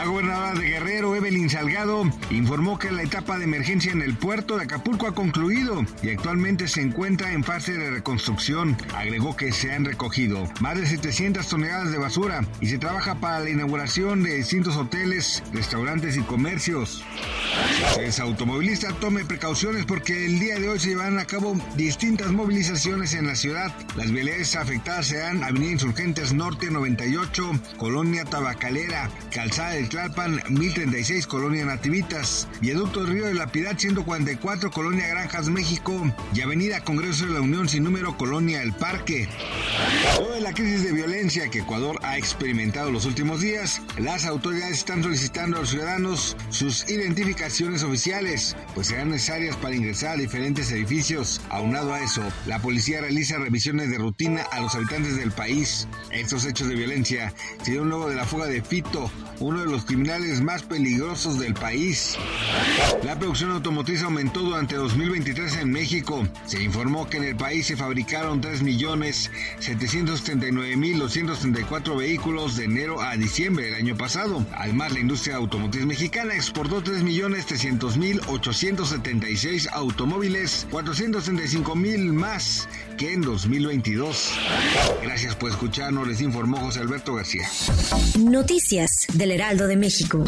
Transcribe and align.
La 0.00 0.06
gobernadora 0.06 0.54
de 0.54 0.66
Guerrero, 0.66 1.14
Evelyn 1.14 1.50
Salgado, 1.50 2.10
informó 2.30 2.78
que 2.78 2.90
la 2.90 3.02
etapa 3.02 3.36
de 3.36 3.44
emergencia 3.44 3.92
en 3.92 4.00
el 4.00 4.14
puerto 4.16 4.56
de 4.56 4.64
Acapulco 4.64 5.06
ha 5.06 5.14
concluido 5.14 5.84
y 6.02 6.08
actualmente 6.08 6.68
se 6.68 6.80
encuentra 6.80 7.34
en 7.34 7.44
fase 7.44 7.74
de 7.76 7.90
reconstrucción. 7.90 8.78
Agregó 8.96 9.36
que 9.36 9.52
se 9.52 9.74
han 9.74 9.84
recogido 9.84 10.48
más 10.60 10.78
de 10.78 10.86
700 10.86 11.46
toneladas 11.46 11.92
de 11.92 11.98
basura 11.98 12.46
y 12.62 12.68
se 12.68 12.78
trabaja 12.78 13.16
para 13.16 13.40
la 13.40 13.50
inauguración 13.50 14.22
de 14.22 14.36
distintos 14.36 14.74
hoteles, 14.78 15.42
restaurantes 15.52 16.16
y 16.16 16.22
comercios. 16.22 17.04
Es 18.00 18.20
automovilista, 18.20 18.94
tome 19.00 19.26
precauciones 19.26 19.84
porque 19.84 20.24
el 20.24 20.38
día 20.38 20.58
de 20.58 20.70
hoy 20.70 20.78
se 20.78 20.88
llevarán 20.88 21.18
a 21.18 21.26
cabo 21.26 21.54
distintas 21.76 22.32
movilizaciones 22.32 23.12
en 23.12 23.26
la 23.26 23.36
ciudad. 23.36 23.70
Las 23.96 24.10
vialidades 24.10 24.56
afectadas 24.56 25.08
serán 25.08 25.44
Avenida 25.44 25.72
Insurgentes 25.72 26.32
Norte 26.32 26.70
98, 26.70 27.50
Colonia 27.76 28.24
Tabacalera, 28.24 29.10
Calzada 29.30 29.74
Tlalpan 29.90 30.40
1036, 30.48 31.26
Colonia 31.26 31.64
Nativitas, 31.64 32.48
Viaducto 32.60 33.04
Río 33.04 33.26
de 33.26 33.34
la 33.34 33.48
Piedad 33.48 33.76
144, 33.76 34.70
Colonia 34.70 35.08
Granjas 35.08 35.48
México 35.48 35.92
y 36.32 36.40
Avenida 36.40 36.82
Congreso 36.82 37.26
de 37.26 37.32
la 37.32 37.40
Unión 37.40 37.68
sin 37.68 37.82
número, 37.82 38.16
Colonia 38.16 38.62
El 38.62 38.72
Parque. 38.72 39.28
La 40.50 40.56
crisis 40.56 40.82
de 40.82 40.92
violencia 40.92 41.48
que 41.48 41.60
Ecuador 41.60 42.00
ha 42.02 42.18
experimentado 42.18 42.90
los 42.90 43.04
últimos 43.04 43.40
días, 43.40 43.80
las 43.98 44.24
autoridades 44.24 44.78
están 44.78 45.00
solicitando 45.00 45.56
a 45.56 45.60
los 45.60 45.70
ciudadanos 45.70 46.36
sus 46.48 46.90
identificaciones 46.90 47.84
oficiales, 47.84 48.56
pues 48.74 48.88
serán 48.88 49.10
necesarias 49.10 49.54
para 49.54 49.76
ingresar 49.76 50.14
a 50.14 50.20
diferentes 50.20 50.72
edificios. 50.72 51.40
Aunado 51.50 51.94
a 51.94 52.02
eso, 52.02 52.24
la 52.46 52.58
policía 52.58 53.00
realiza 53.00 53.38
revisiones 53.38 53.92
de 53.92 53.98
rutina 53.98 54.42
a 54.50 54.60
los 54.60 54.74
habitantes 54.74 55.16
del 55.16 55.30
país. 55.30 55.86
Estos 56.10 56.44
hechos 56.44 56.66
de 56.66 56.74
violencia 56.74 57.32
se 57.62 57.70
dieron 57.70 57.88
luego 57.88 58.08
de 58.08 58.16
la 58.16 58.24
fuga 58.24 58.46
de 58.46 58.60
Fito, 58.60 59.08
uno 59.38 59.60
de 59.60 59.66
los 59.66 59.84
criminales 59.84 60.40
más 60.40 60.64
peligrosos 60.64 61.38
del 61.38 61.54
país. 61.54 62.16
La 63.04 63.16
producción 63.16 63.52
automotriz 63.52 64.02
aumentó 64.02 64.40
durante 64.40 64.74
2023 64.74 65.58
en 65.58 65.70
México. 65.70 66.26
Se 66.46 66.60
informó 66.60 67.08
que 67.08 67.18
en 67.18 67.24
el 67.24 67.36
país 67.36 67.68
se 67.68 67.76
fabricaron 67.76 68.40
3.779.234 70.40 71.96
vehículos 71.96 72.56
de 72.56 72.64
enero 72.64 73.00
a 73.00 73.16
diciembre 73.16 73.66
del 73.66 73.74
año 73.74 73.96
pasado. 73.96 74.44
Además, 74.52 74.92
la 74.92 74.98
industria 75.00 75.36
automotriz 75.36 75.86
mexicana 75.86 76.34
exportó 76.34 76.82
3.300.876 76.82 79.68
automóviles, 79.72 80.66
435.000 80.70 82.12
más 82.12 82.68
que 82.96 83.12
en 83.12 83.20
2022. 83.22 84.32
Gracias 85.02 85.34
por 85.34 85.50
escucharnos, 85.50 86.06
les 86.08 86.20
informó 86.20 86.58
José 86.58 86.80
Alberto 86.80 87.14
García. 87.14 87.48
Noticias 88.18 89.06
del 89.12 89.30
Heraldo 89.32 89.66
de 89.66 89.76
México. 89.76 90.24